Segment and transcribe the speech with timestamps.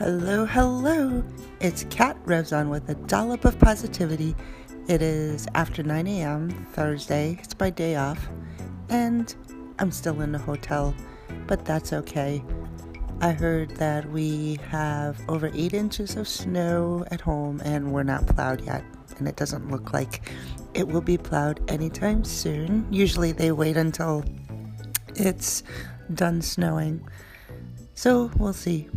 [0.00, 1.22] Hello, hello.
[1.60, 4.34] It's Kat Revzon with a dollop of positivity.
[4.88, 6.48] It is after 9 a.m.
[6.72, 7.36] Thursday.
[7.42, 8.26] It's my day off,
[8.88, 9.34] and
[9.78, 10.94] I'm still in the hotel,
[11.46, 12.42] but that's okay.
[13.20, 18.26] I heard that we have over 8 inches of snow at home, and we're not
[18.26, 18.82] plowed yet,
[19.18, 20.32] and it doesn't look like
[20.72, 22.86] it will be plowed anytime soon.
[22.90, 24.24] Usually they wait until
[25.14, 25.62] it's
[26.14, 27.06] done snowing.
[27.92, 28.88] So we'll see.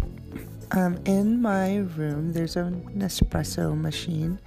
[0.75, 2.63] Um, in my room, there's a
[2.97, 4.39] Nespresso machine,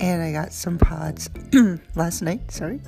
[0.00, 1.28] and I got some pods
[1.94, 2.50] last night.
[2.50, 2.80] Sorry,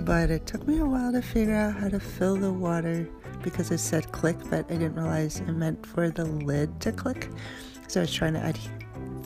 [0.00, 3.08] but it took me a while to figure out how to fill the water
[3.42, 7.30] because it said click, but I didn't realize it meant for the lid to click.
[7.88, 8.58] So I was trying to add,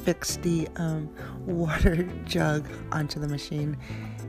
[0.05, 1.13] fix the um,
[1.47, 3.77] water jug onto the machine,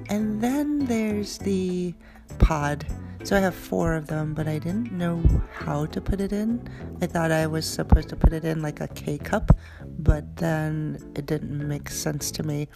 [0.09, 1.94] and then there's the
[2.41, 2.86] pod
[3.23, 5.22] so I have four of them, but I didn't know
[5.54, 6.67] how to put it in.
[7.02, 9.56] I thought I was supposed to put it in like a K cup,
[10.00, 12.67] but then it didn't make sense to me.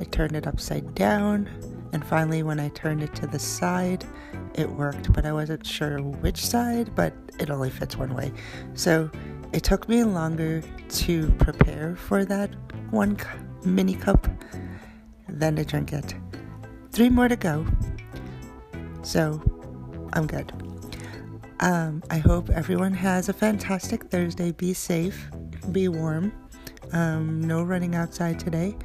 [0.00, 1.48] I turned it upside down,
[1.92, 4.04] and finally, when I turned it to the side,
[4.54, 8.32] it worked, but I wasn't sure which side, but it only fits one way.
[8.74, 9.08] So
[9.52, 12.50] it took me longer to prepare for that
[12.90, 13.16] one
[13.64, 14.26] mini cup
[15.28, 16.14] than to drink it.
[16.90, 17.64] Three more to go.
[19.04, 19.40] So
[20.14, 20.50] I'm good.
[21.60, 24.52] Um, I hope everyone has a fantastic Thursday.
[24.52, 25.30] Be safe,
[25.72, 26.32] be warm.
[26.92, 28.76] Um, no running outside today.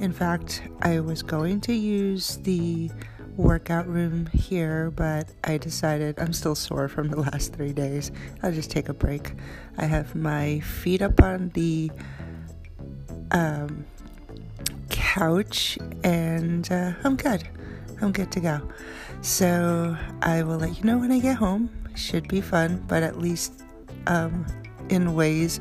[0.00, 2.90] In fact, I was going to use the
[3.36, 8.10] workout room here, but I decided I'm still sore from the last three days.
[8.42, 9.32] I'll just take a break.
[9.78, 11.90] I have my feet up on the
[13.30, 13.84] um,
[14.88, 17.46] couch and uh, I'm good.
[18.00, 18.60] I'm good to go.
[19.22, 21.70] So I will let you know when I get home.
[21.94, 23.62] Should be fun, but at least
[24.06, 24.46] um,
[24.88, 25.60] in ways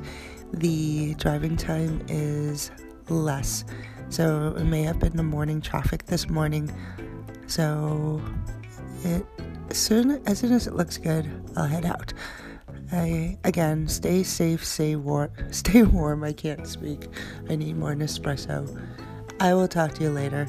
[0.53, 2.71] the driving time is
[3.09, 3.65] less.
[4.09, 6.71] So it may have been the morning traffic this morning.
[7.47, 8.21] So
[9.03, 9.25] it
[9.69, 12.13] as soon as soon as it looks good, I'll head out.
[12.91, 16.23] I again stay safe, stay warm, stay warm.
[16.23, 17.07] I can't speak.
[17.49, 18.81] I need more Nespresso.
[19.39, 20.47] I will talk to you later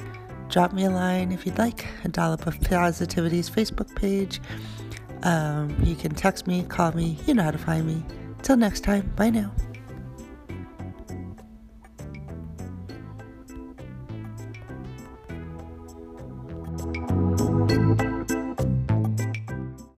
[0.50, 1.86] drop me a line if you'd like.
[2.04, 4.40] A Dollop of Positivity's Facebook page.
[5.22, 8.02] Um, you can text me, call me, you know how to find me.
[8.42, 9.52] Till next time, bye now.